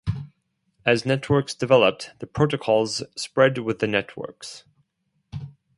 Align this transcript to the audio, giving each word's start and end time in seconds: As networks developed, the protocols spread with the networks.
As 0.83 1.05
networks 1.05 1.53
developed, 1.53 2.09
the 2.17 2.25
protocols 2.25 3.03
spread 3.15 3.59
with 3.59 3.77
the 3.77 3.87
networks. 3.87 4.63